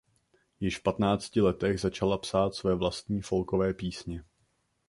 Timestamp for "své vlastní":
2.55-3.21